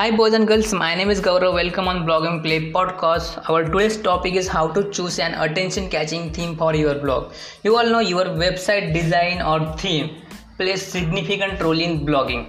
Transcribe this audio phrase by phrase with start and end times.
[0.00, 0.72] Hi, boys and girls.
[0.72, 1.52] My name is Gaurav.
[1.52, 3.50] Welcome on Blogging Play podcast.
[3.50, 7.34] Our today's topic is how to choose an attention-catching theme for your blog.
[7.64, 10.22] You all know your website design or theme
[10.56, 12.46] plays significant role in blogging.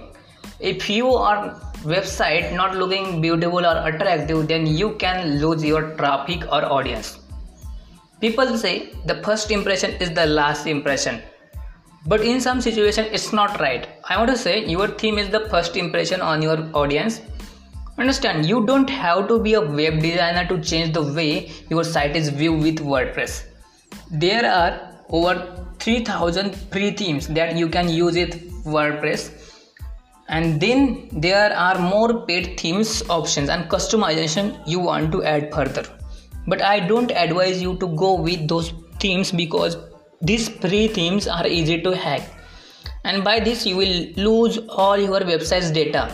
[0.60, 1.50] If you are
[1.82, 7.18] website not looking beautiful or attractive, then you can lose your traffic or audience.
[8.22, 11.20] People say the first impression is the last impression
[12.06, 15.48] but in some situation it's not right i want to say your theme is the
[15.50, 17.20] first impression on your audience
[17.98, 22.16] understand you don't have to be a web designer to change the way your site
[22.16, 23.44] is viewed with wordpress.
[24.10, 29.30] There are over 3000 free themes that you can use with wordpress.
[30.28, 35.84] And then there are more paid themes options and customization you want to add further.
[36.46, 39.76] But i don't advise you to go with those themes because
[40.20, 42.22] these free themes are easy to hack.
[43.04, 46.10] And by this you will lose all your website's data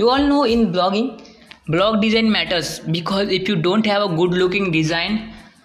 [0.00, 1.08] you all know in blogging
[1.74, 5.18] blog design matters because if you don't have a good looking design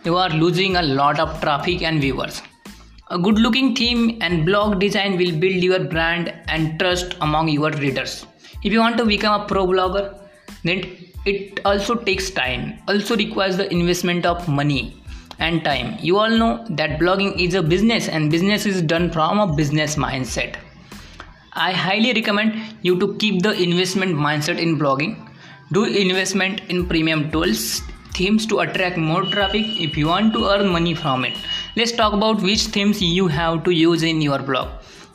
[0.07, 2.41] you are losing a lot of traffic and viewers
[3.11, 7.71] a good looking theme and blog design will build your brand and trust among your
[7.85, 8.25] readers
[8.63, 10.05] if you want to become a pro blogger
[10.63, 10.83] then
[11.33, 14.83] it also takes time also requires the investment of money
[15.39, 15.97] and time.
[15.99, 19.95] You all know that blogging is a business and business is done from a business
[19.95, 20.55] mindset.
[21.55, 25.29] I highly recommend you to keep the investment mindset in blogging.
[25.71, 27.81] Do investment in premium tools,
[28.13, 31.37] themes to attract more traffic if you want to earn money from it.
[31.75, 34.69] Let's talk about which themes you have to use in your blog.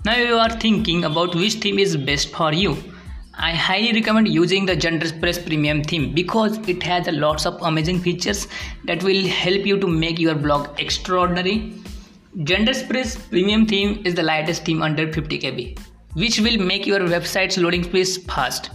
[0.05, 2.77] Now you are thinking about which theme is best for you
[3.43, 8.47] I highly recommend using the GeneratePress premium theme because it has lots of amazing features
[8.85, 11.73] that will help you to make your blog extraordinary.
[12.37, 15.79] GeneratePress premium theme is the lightest theme under 50 KB,
[16.15, 18.71] which will make your website's loading speeds fast.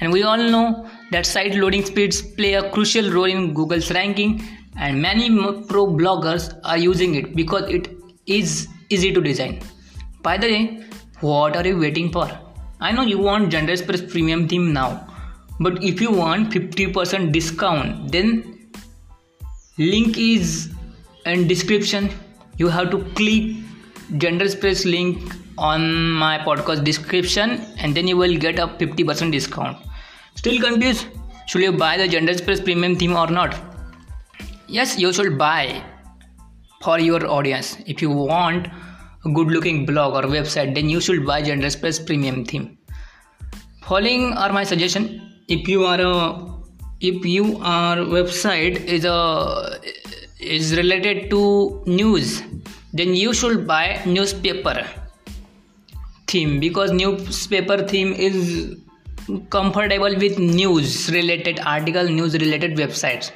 [0.00, 4.42] And we all know that site loading speeds play a crucial role in Google's ranking,
[4.76, 5.28] and many
[5.66, 7.94] pro bloggers are using it because it
[8.26, 9.60] is easy to design.
[10.22, 10.84] By the way,
[11.20, 12.30] what are you waiting for?
[12.80, 15.06] I know you want GeneratePress premium theme now,
[15.60, 18.70] but if you want 50% discount, then
[19.76, 20.72] link is
[21.26, 22.10] in description.
[22.56, 23.56] You have to click
[24.18, 29.78] GeneratePress link on my podcast description and then you will get a 50% discount.
[30.34, 31.06] Still confused?
[31.46, 33.58] Should you buy the GeneratePress premium theme or not?
[34.66, 35.82] Yes, you should buy
[36.82, 37.76] for your audience.
[37.86, 38.68] If you want
[39.24, 42.78] a good looking blog or website then you should buy GeneratePress premium theme
[43.90, 45.04] following are my suggestion
[45.48, 46.16] if you are a
[47.00, 49.80] if you are website is a
[50.38, 51.40] is related to
[51.86, 52.42] news
[52.92, 54.84] then you should buy newspaper
[56.26, 58.76] theme because newspaper theme is
[59.50, 63.30] comfortable with news related article news related websites.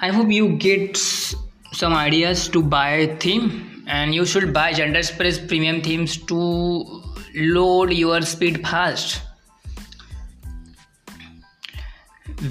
[0.00, 5.82] I hope you get some ideas to buy theme and you should buy GeneratePress premium
[5.82, 7.02] themes to
[7.34, 9.22] load your speed fast.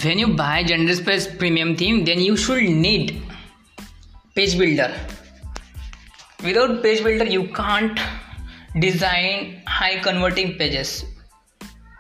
[0.04, 3.22] When you buy GeneratePress premium theme then you should need
[4.36, 4.94] page builder
[6.44, 8.00] without page builder you can't
[8.80, 11.06] design high converting pages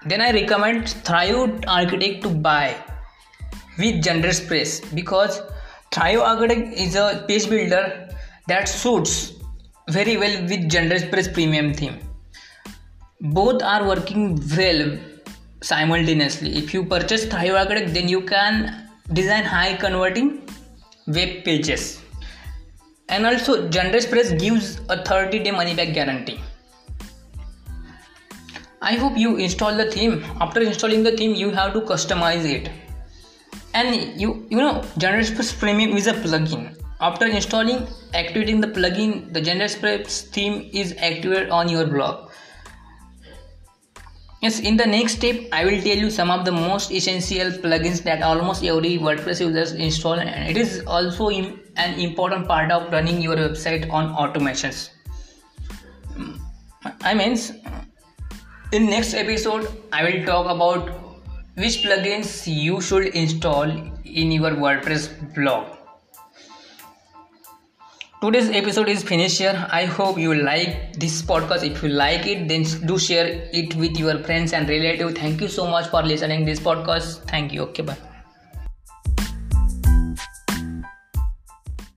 [0.05, 2.75] then i recommend thrive architect to buy
[3.77, 5.41] with GeneratePress because
[5.91, 8.09] thrive architect is a page builder
[8.47, 9.33] that suits
[9.89, 11.99] very well with GeneratePress premium theme.
[13.21, 14.97] Both are working well
[15.61, 16.55] simultaneously.
[16.57, 20.47] If you purchase Thrive Architect, then you can design high converting
[21.07, 22.02] web pages.
[23.13, 26.39] And also, GeneratePress gives a 30 day money back guarantee.
[28.81, 30.23] I hope you install the theme.
[30.41, 32.71] After installing the theme, you have to customize it.
[33.75, 36.65] And you you know, GeneratePress Premium is a plugin
[37.03, 42.29] after installing, activating the plugin, the GeneratePress theme is activated on your blog.
[44.43, 48.03] Yes, in the next step, I will tell you some of the most essential plugins
[48.03, 53.21] that almost every WordPress users install, and it is also an important part of running
[53.21, 54.89] your website on automations.
[56.99, 57.37] I mean,
[58.73, 60.89] in next episode, I will talk about
[61.55, 63.71] which plugins you should install
[64.03, 65.77] in your WordPress blog
[68.23, 69.67] today's episode is finished here.
[69.69, 71.65] I hope you like this podcast.
[71.69, 73.27] If you like it then do share
[73.61, 75.19] it with your friends and relatives.
[75.19, 77.29] Thank you so much for listening this podcast.
[77.29, 77.63] Thank you.
[77.63, 78.12] Okay bye